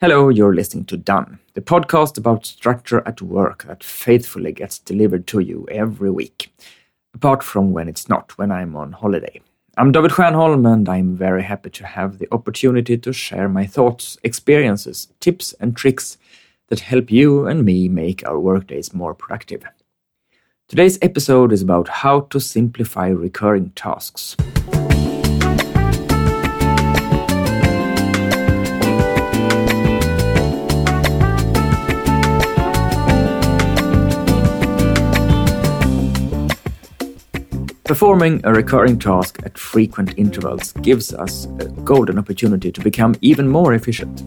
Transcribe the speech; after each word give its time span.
Hello, 0.00 0.28
you're 0.28 0.54
listening 0.54 0.84
to 0.84 0.96
Done, 0.96 1.40
the 1.54 1.60
podcast 1.60 2.18
about 2.18 2.46
structure 2.46 3.02
at 3.04 3.20
work 3.20 3.64
that 3.64 3.82
faithfully 3.82 4.52
gets 4.52 4.78
delivered 4.78 5.26
to 5.26 5.40
you 5.40 5.66
every 5.72 6.08
week, 6.08 6.54
apart 7.14 7.42
from 7.42 7.72
when 7.72 7.88
it's 7.88 8.08
not, 8.08 8.38
when 8.38 8.52
I'm 8.52 8.76
on 8.76 8.92
holiday. 8.92 9.40
I'm 9.76 9.90
David 9.90 10.12
Stjernholm, 10.12 10.72
and 10.72 10.88
I'm 10.88 11.16
very 11.16 11.42
happy 11.42 11.70
to 11.70 11.84
have 11.84 12.18
the 12.18 12.28
opportunity 12.30 12.96
to 12.96 13.12
share 13.12 13.48
my 13.48 13.66
thoughts, 13.66 14.16
experiences, 14.22 15.08
tips, 15.18 15.52
and 15.58 15.76
tricks 15.76 16.16
that 16.68 16.78
help 16.78 17.10
you 17.10 17.48
and 17.48 17.64
me 17.64 17.88
make 17.88 18.24
our 18.24 18.38
workdays 18.38 18.94
more 18.94 19.14
productive. 19.14 19.64
Today's 20.68 21.00
episode 21.02 21.52
is 21.52 21.62
about 21.62 21.88
how 21.88 22.20
to 22.30 22.38
simplify 22.38 23.08
recurring 23.08 23.70
tasks. 23.70 24.36
Performing 37.88 38.42
a 38.44 38.52
recurring 38.52 38.98
task 38.98 39.40
at 39.44 39.56
frequent 39.56 40.12
intervals 40.18 40.72
gives 40.82 41.14
us 41.14 41.46
a 41.58 41.64
golden 41.84 42.18
opportunity 42.18 42.70
to 42.70 42.82
become 42.82 43.14
even 43.22 43.48
more 43.48 43.72
efficient. 43.72 44.24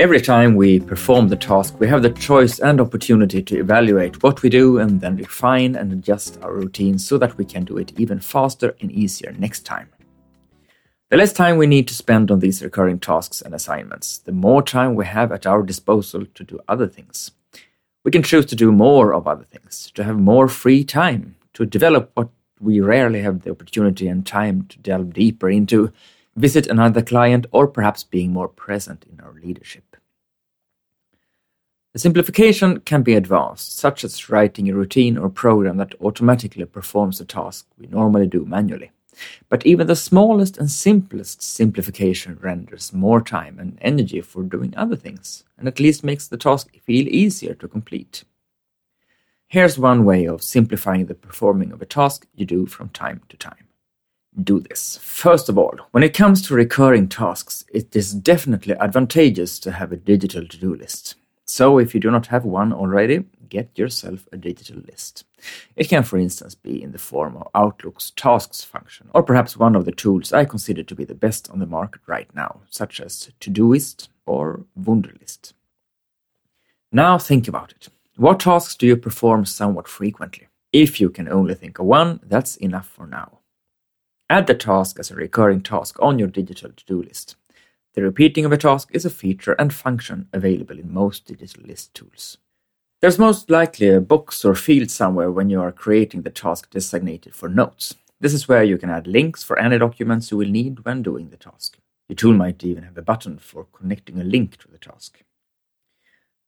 Every 0.00 0.20
time 0.20 0.56
we 0.56 0.80
perform 0.80 1.28
the 1.28 1.36
task, 1.36 1.78
we 1.78 1.86
have 1.86 2.02
the 2.02 2.10
choice 2.10 2.58
and 2.58 2.80
opportunity 2.80 3.40
to 3.40 3.60
evaluate 3.60 4.20
what 4.24 4.42
we 4.42 4.48
do 4.48 4.78
and 4.78 5.00
then 5.00 5.16
refine 5.16 5.76
and 5.76 5.92
adjust 5.92 6.42
our 6.42 6.52
routines 6.52 7.06
so 7.06 7.18
that 7.18 7.38
we 7.38 7.44
can 7.44 7.64
do 7.64 7.78
it 7.78 7.92
even 8.00 8.18
faster 8.18 8.74
and 8.80 8.90
easier 8.90 9.32
next 9.38 9.60
time. 9.60 9.90
The 11.10 11.18
less 11.18 11.32
time 11.32 11.56
we 11.56 11.68
need 11.68 11.86
to 11.86 11.94
spend 11.94 12.32
on 12.32 12.40
these 12.40 12.64
recurring 12.64 12.98
tasks 12.98 13.40
and 13.40 13.54
assignments, 13.54 14.18
the 14.18 14.32
more 14.32 14.60
time 14.60 14.96
we 14.96 15.06
have 15.06 15.30
at 15.30 15.46
our 15.46 15.62
disposal 15.62 16.26
to 16.34 16.42
do 16.42 16.58
other 16.66 16.88
things. 16.88 17.30
We 18.04 18.10
can 18.10 18.24
choose 18.24 18.46
to 18.46 18.56
do 18.56 18.72
more 18.72 19.14
of 19.14 19.28
other 19.28 19.44
things, 19.44 19.92
to 19.92 20.02
have 20.02 20.18
more 20.18 20.48
free 20.48 20.82
time, 20.82 21.36
to 21.54 21.64
develop 21.64 22.10
what 22.14 22.30
we 22.60 22.80
rarely 22.80 23.22
have 23.22 23.42
the 23.42 23.50
opportunity 23.50 24.08
and 24.08 24.26
time 24.26 24.66
to 24.66 24.78
delve 24.78 25.12
deeper 25.12 25.50
into, 25.50 25.92
visit 26.36 26.66
another 26.66 27.02
client, 27.02 27.46
or 27.52 27.66
perhaps 27.66 28.04
being 28.04 28.32
more 28.32 28.48
present 28.48 29.04
in 29.10 29.20
our 29.20 29.34
leadership. 29.42 29.96
The 31.94 31.98
simplification 31.98 32.80
can 32.80 33.02
be 33.02 33.14
advanced, 33.14 33.78
such 33.78 34.04
as 34.04 34.28
writing 34.28 34.68
a 34.68 34.74
routine 34.74 35.16
or 35.18 35.28
program 35.28 35.78
that 35.78 35.94
automatically 36.00 36.64
performs 36.64 37.20
a 37.20 37.24
task 37.24 37.66
we 37.78 37.86
normally 37.86 38.26
do 38.26 38.44
manually. 38.44 38.90
But 39.48 39.66
even 39.66 39.86
the 39.86 39.96
smallest 39.96 40.58
and 40.58 40.70
simplest 40.70 41.42
simplification 41.42 42.38
renders 42.40 42.92
more 42.92 43.20
time 43.20 43.58
and 43.58 43.78
energy 43.80 44.20
for 44.20 44.42
doing 44.42 44.74
other 44.76 44.96
things, 44.96 45.44
and 45.56 45.66
at 45.66 45.80
least 45.80 46.04
makes 46.04 46.28
the 46.28 46.36
task 46.36 46.70
feel 46.82 47.08
easier 47.08 47.54
to 47.54 47.66
complete. 47.66 48.24
Here's 49.50 49.78
one 49.78 50.04
way 50.04 50.26
of 50.26 50.42
simplifying 50.42 51.06
the 51.06 51.14
performing 51.14 51.72
of 51.72 51.80
a 51.80 51.86
task 51.86 52.26
you 52.34 52.44
do 52.44 52.66
from 52.66 52.90
time 52.90 53.22
to 53.30 53.36
time. 53.38 53.66
Do 54.38 54.60
this. 54.60 54.98
First 55.00 55.48
of 55.48 55.56
all, 55.56 55.74
when 55.92 56.02
it 56.02 56.12
comes 56.12 56.42
to 56.42 56.54
recurring 56.54 57.08
tasks, 57.08 57.64
it 57.72 57.96
is 57.96 58.12
definitely 58.12 58.74
advantageous 58.74 59.58
to 59.60 59.72
have 59.72 59.90
a 59.90 59.96
digital 59.96 60.46
to 60.46 60.58
do 60.58 60.74
list. 60.74 61.14
So, 61.46 61.78
if 61.78 61.94
you 61.94 62.00
do 62.00 62.10
not 62.10 62.26
have 62.26 62.44
one 62.44 62.74
already, 62.74 63.24
get 63.48 63.70
yourself 63.78 64.28
a 64.30 64.36
digital 64.36 64.82
list. 64.86 65.24
It 65.76 65.88
can, 65.88 66.02
for 66.02 66.18
instance, 66.18 66.54
be 66.54 66.82
in 66.82 66.92
the 66.92 66.98
form 66.98 67.38
of 67.38 67.48
Outlook's 67.54 68.10
tasks 68.10 68.62
function, 68.62 69.08
or 69.14 69.22
perhaps 69.22 69.56
one 69.56 69.74
of 69.74 69.86
the 69.86 69.92
tools 69.92 70.30
I 70.30 70.44
consider 70.44 70.82
to 70.82 70.94
be 70.94 71.06
the 71.06 71.14
best 71.14 71.48
on 71.48 71.58
the 71.58 71.66
market 71.66 72.02
right 72.06 72.28
now, 72.34 72.60
such 72.68 73.00
as 73.00 73.30
Todoist 73.40 74.08
or 74.26 74.66
Wunderlist. 74.78 75.54
Now 76.92 77.16
think 77.16 77.48
about 77.48 77.72
it. 77.72 77.88
What 78.18 78.40
tasks 78.40 78.74
do 78.74 78.84
you 78.84 78.96
perform 78.96 79.44
somewhat 79.44 79.86
frequently? 79.86 80.48
If 80.72 81.00
you 81.00 81.08
can 81.08 81.28
only 81.28 81.54
think 81.54 81.78
of 81.78 81.86
one, 81.86 82.18
that's 82.24 82.56
enough 82.56 82.88
for 82.88 83.06
now. 83.06 83.38
Add 84.28 84.48
the 84.48 84.54
task 84.54 84.98
as 84.98 85.12
a 85.12 85.14
recurring 85.14 85.60
task 85.60 85.96
on 86.02 86.18
your 86.18 86.26
digital 86.26 86.72
to 86.72 86.84
do 86.84 87.00
list. 87.00 87.36
The 87.94 88.02
repeating 88.02 88.44
of 88.44 88.50
a 88.50 88.56
task 88.56 88.88
is 88.90 89.04
a 89.04 89.10
feature 89.10 89.52
and 89.52 89.72
function 89.72 90.26
available 90.32 90.80
in 90.80 90.92
most 90.92 91.26
digital 91.26 91.62
list 91.62 91.94
tools. 91.94 92.38
There's 93.00 93.20
most 93.20 93.50
likely 93.50 93.88
a 93.88 94.00
box 94.00 94.44
or 94.44 94.56
field 94.56 94.90
somewhere 94.90 95.30
when 95.30 95.48
you 95.48 95.60
are 95.60 95.70
creating 95.70 96.22
the 96.22 96.30
task 96.30 96.70
designated 96.70 97.36
for 97.36 97.48
notes. 97.48 97.94
This 98.18 98.34
is 98.34 98.48
where 98.48 98.64
you 98.64 98.78
can 98.78 98.90
add 98.90 99.06
links 99.06 99.44
for 99.44 99.56
any 99.60 99.78
documents 99.78 100.32
you 100.32 100.38
will 100.38 100.48
need 100.48 100.84
when 100.84 101.04
doing 101.04 101.30
the 101.30 101.36
task. 101.36 101.78
Your 102.08 102.16
tool 102.16 102.34
might 102.34 102.64
even 102.64 102.82
have 102.82 102.98
a 102.98 103.02
button 103.02 103.38
for 103.38 103.68
connecting 103.72 104.20
a 104.20 104.24
link 104.24 104.56
to 104.56 104.66
the 104.66 104.78
task. 104.78 105.22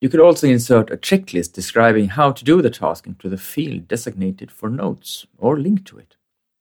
You 0.00 0.08
could 0.08 0.20
also 0.20 0.46
insert 0.46 0.90
a 0.90 0.96
checklist 0.96 1.52
describing 1.52 2.08
how 2.08 2.32
to 2.32 2.44
do 2.44 2.62
the 2.62 2.70
task 2.70 3.06
into 3.06 3.28
the 3.28 3.36
field 3.36 3.86
designated 3.86 4.50
for 4.50 4.70
notes 4.70 5.26
or 5.36 5.58
link 5.58 5.84
to 5.86 5.98
it. 5.98 6.16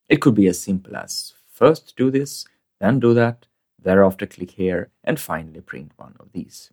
It 0.09 0.19
could 0.19 0.35
be 0.35 0.47
as 0.47 0.61
simple 0.61 0.97
as 0.97 1.33
first 1.47 1.95
do 1.95 2.11
this, 2.11 2.45
then 2.81 2.99
do 2.99 3.13
that, 3.13 3.47
thereafter 3.81 4.25
click 4.25 4.51
here, 4.51 4.89
and 5.05 5.19
finally 5.19 5.61
print 5.61 5.93
one 5.95 6.15
of 6.19 6.33
these. 6.33 6.71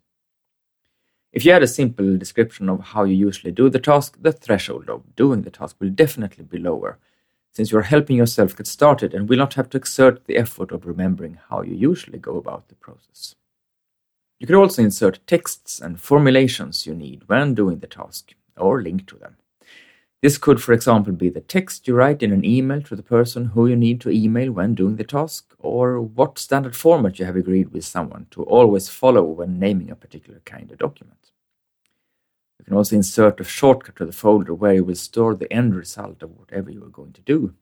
If 1.31 1.45
you 1.45 1.51
add 1.53 1.63
a 1.63 1.67
simple 1.67 2.17
description 2.17 2.67
of 2.67 2.81
how 2.81 3.05
you 3.05 3.15
usually 3.15 3.51
do 3.51 3.69
the 3.69 3.79
task, 3.79 4.17
the 4.19 4.33
threshold 4.33 4.89
of 4.89 5.15
doing 5.15 5.43
the 5.43 5.51
task 5.51 5.77
will 5.79 5.89
definitely 5.89 6.43
be 6.43 6.57
lower, 6.57 6.97
since 7.51 7.71
you 7.71 7.77
are 7.77 7.83
helping 7.83 8.17
yourself 8.17 8.55
get 8.55 8.67
started 8.67 9.13
and 9.13 9.29
will 9.29 9.37
not 9.37 9.53
have 9.53 9.69
to 9.69 9.77
exert 9.77 10.25
the 10.25 10.37
effort 10.37 10.71
of 10.71 10.85
remembering 10.85 11.39
how 11.49 11.61
you 11.61 11.75
usually 11.75 12.19
go 12.19 12.37
about 12.37 12.67
the 12.67 12.75
process. 12.75 13.35
You 14.39 14.45
could 14.45 14.55
also 14.55 14.83
insert 14.83 15.25
texts 15.25 15.81
and 15.81 15.99
formulations 15.99 16.85
you 16.85 16.93
need 16.93 17.27
when 17.27 17.55
doing 17.55 17.79
the 17.79 17.87
task, 17.87 18.35
or 18.55 18.81
link 18.81 19.07
to 19.07 19.17
them. 19.17 19.37
This 20.21 20.37
could, 20.37 20.61
for 20.61 20.73
example, 20.73 21.13
be 21.13 21.29
the 21.29 21.41
text 21.41 21.87
you 21.87 21.95
write 21.95 22.23
in 22.23 22.31
an 22.31 22.45
email 22.45 22.81
to 22.83 22.95
the 22.95 23.03
person 23.03 23.45
who 23.45 23.67
you 23.67 23.75
need 23.75 24.01
to 24.01 24.09
email 24.09 24.51
when 24.51 24.75
doing 24.75 24.95
the 24.95 25.03
task, 25.03 25.53
or 25.59 26.01
what 26.01 26.39
standard 26.39 26.75
format 26.75 27.19
you 27.19 27.25
have 27.25 27.35
agreed 27.35 27.69
with 27.69 27.85
someone 27.85 28.27
to 28.31 28.43
always 28.43 28.89
follow 28.89 29.23
when 29.23 29.59
naming 29.59 29.91
a 29.91 29.95
particular 29.95 30.41
kind 30.45 30.71
of 30.71 30.79
document. 30.79 31.31
You 32.59 32.65
can 32.65 32.73
also 32.75 32.95
insert 32.95 33.39
a 33.39 33.43
shortcut 33.43 33.95
to 33.97 34.05
the 34.05 34.11
folder 34.11 34.53
where 34.53 34.73
you 34.73 34.83
will 34.83 34.95
store 34.95 35.35
the 35.35 35.51
end 35.53 35.75
result 35.75 36.23
of 36.23 36.37
whatever 36.37 36.71
you 36.71 36.83
are 36.83 36.89
going 36.89 37.13
to 37.13 37.21
do. 37.21 37.53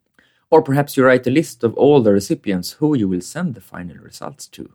Or 0.49 0.61
perhaps 0.61 0.95
you 0.95 1.05
write 1.05 1.27
a 1.27 1.31
list 1.31 1.63
of 1.63 1.73
all 1.75 2.01
the 2.01 2.13
recipients 2.13 2.73
who 2.73 2.95
you 2.95 3.09
will 3.09 3.21
send 3.21 3.55
the 3.55 3.61
final 3.61 3.97
results 3.97 4.47
to. 4.49 4.71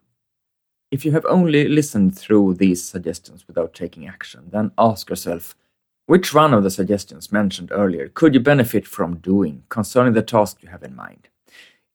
If 0.90 1.04
you 1.04 1.12
have 1.12 1.26
only 1.26 1.68
listened 1.68 2.18
through 2.18 2.54
these 2.54 2.82
suggestions 2.82 3.46
without 3.46 3.74
taking 3.74 4.08
action, 4.08 4.48
then 4.50 4.72
ask 4.76 5.08
yourself 5.08 5.54
which 6.06 6.34
one 6.34 6.52
of 6.52 6.64
the 6.64 6.70
suggestions 6.70 7.30
mentioned 7.30 7.70
earlier 7.70 8.08
could 8.08 8.34
you 8.34 8.40
benefit 8.40 8.88
from 8.88 9.18
doing 9.18 9.62
concerning 9.68 10.14
the 10.14 10.22
task 10.22 10.62
you 10.62 10.68
have 10.68 10.82
in 10.82 10.96
mind? 10.96 11.28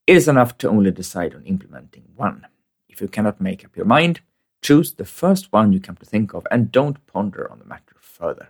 It 0.08 0.16
is 0.16 0.30
enough 0.30 0.58
to 0.60 0.70
only 0.70 0.92
decide 0.92 1.36
on 1.36 1.44
implementing 1.44 2.06
one. 2.16 2.48
If 2.88 3.02
you 3.02 3.10
cannot 3.10 3.42
make 3.42 3.66
up 3.66 3.76
your 3.76 3.86
mind, 3.86 4.22
choose 4.62 4.94
the 4.94 5.04
first 5.04 5.52
one 5.52 5.74
you 5.74 5.82
come 5.82 5.98
to 5.98 6.06
think 6.06 6.34
of 6.34 6.48
and 6.50 6.72
don't 6.72 7.06
ponder 7.06 7.52
on 7.52 7.60
the 7.60 7.66
matter 7.66 7.96
further 8.00 8.50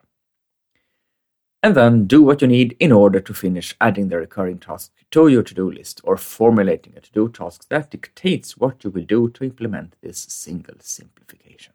and 1.65 1.73
then 1.73 2.05
do 2.05 2.21
what 2.21 2.43
you 2.43 2.47
need 2.47 2.77
in 2.79 2.91
order 2.91 3.19
to 3.19 3.33
finish 3.33 3.75
adding 3.81 4.07
the 4.07 4.19
recurring 4.19 4.59
task 4.59 4.91
to 5.09 5.27
your 5.27 5.41
to-do 5.41 5.71
list 5.71 5.99
or 6.03 6.15
formulating 6.15 6.93
a 6.95 7.01
to-do 7.01 7.27
task 7.27 7.67
that 7.69 7.89
dictates 7.89 8.55
what 8.55 8.83
you 8.83 8.91
will 8.91 9.03
do 9.03 9.29
to 9.29 9.43
implement 9.43 9.95
this 10.03 10.19
single 10.29 10.75
simplification. 10.79 11.73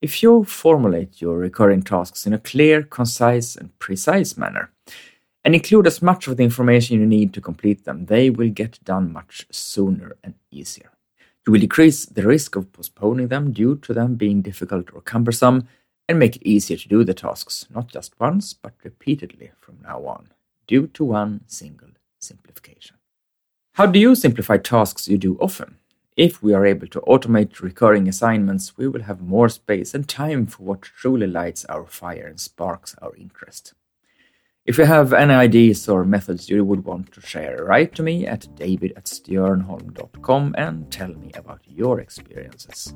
If 0.00 0.22
you 0.22 0.44
formulate 0.44 1.20
your 1.20 1.36
recurring 1.38 1.82
tasks 1.82 2.28
in 2.28 2.32
a 2.32 2.38
clear, 2.38 2.84
concise, 2.84 3.56
and 3.56 3.76
precise 3.80 4.36
manner, 4.36 4.70
and 5.44 5.56
include 5.56 5.88
as 5.88 6.00
much 6.00 6.28
of 6.28 6.36
the 6.36 6.44
information 6.44 7.00
you 7.00 7.06
need 7.06 7.34
to 7.34 7.40
complete 7.40 7.84
them, 7.84 8.06
they 8.06 8.30
will 8.30 8.50
get 8.50 8.78
done 8.84 9.12
much 9.12 9.48
sooner 9.50 10.16
and 10.22 10.34
easier. 10.52 10.92
You 11.44 11.54
will 11.54 11.60
decrease 11.60 12.06
the 12.06 12.22
risk 12.22 12.54
of 12.54 12.72
postponing 12.72 13.26
them 13.26 13.50
due 13.50 13.74
to 13.78 13.92
them 13.92 14.14
being 14.14 14.42
difficult 14.42 14.94
or 14.94 15.00
cumbersome, 15.00 15.66
and 16.10 16.18
make 16.18 16.34
it 16.34 16.42
easier 16.42 16.76
to 16.76 16.88
do 16.88 17.04
the 17.04 17.14
tasks, 17.14 17.66
not 17.72 17.86
just 17.86 18.18
once, 18.18 18.52
but 18.52 18.74
repeatedly 18.82 19.52
from 19.60 19.78
now 19.80 20.04
on, 20.06 20.32
due 20.66 20.88
to 20.88 21.04
one 21.04 21.42
single 21.46 21.90
simplification. 22.18 22.96
How 23.74 23.86
do 23.86 24.00
you 24.00 24.16
simplify 24.16 24.56
tasks 24.56 25.06
you 25.06 25.16
do 25.16 25.38
often? 25.40 25.76
If 26.16 26.42
we 26.42 26.52
are 26.52 26.66
able 26.66 26.88
to 26.88 27.00
automate 27.02 27.62
recurring 27.62 28.08
assignments, 28.08 28.76
we 28.76 28.88
will 28.88 29.04
have 29.04 29.20
more 29.20 29.48
space 29.48 29.94
and 29.94 30.08
time 30.08 30.46
for 30.48 30.64
what 30.64 30.82
truly 30.82 31.28
lights 31.28 31.64
our 31.66 31.86
fire 31.86 32.26
and 32.26 32.40
sparks 32.40 32.96
our 33.00 33.14
interest. 33.14 33.74
If 34.66 34.78
you 34.78 34.86
have 34.86 35.12
any 35.12 35.32
ideas 35.32 35.88
or 35.88 36.04
methods 36.04 36.50
you 36.50 36.64
would 36.64 36.84
want 36.84 37.12
to 37.12 37.20
share, 37.20 37.64
write 37.64 37.94
to 37.94 38.02
me 38.02 38.26
at 38.26 38.52
david 38.56 38.94
at 38.96 39.06
and 40.56 40.90
tell 40.90 41.14
me 41.14 41.30
about 41.36 41.60
your 41.68 42.00
experiences. 42.00 42.94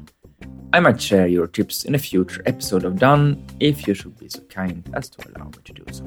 I 0.73 0.81
might 0.81 1.01
share 1.01 1.27
your 1.27 1.47
tips 1.47 1.85
in 1.85 1.95
a 1.95 1.99
future 1.99 2.43
episode 2.47 2.85
of 2.85 2.99
Done 2.99 3.47
if 3.61 3.87
you 3.87 3.95
should 3.95 4.19
be 4.19 4.29
so 4.29 4.41
kind 4.43 4.89
as 4.95 5.09
to 5.11 5.29
allow 5.29 5.47
me 5.47 5.59
to 5.65 5.73
do 5.73 5.85
so. 5.93 6.05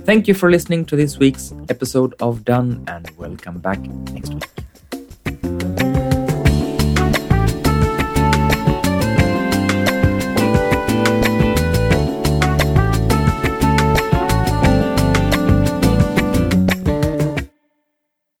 Thank 0.00 0.28
you 0.28 0.34
for 0.34 0.50
listening 0.50 0.84
to 0.86 0.96
this 0.96 1.18
week's 1.18 1.54
episode 1.68 2.14
of 2.20 2.44
Done 2.44 2.84
and 2.88 3.08
welcome 3.16 3.58
back 3.58 3.78
next 3.78 4.34
week. 4.34 4.53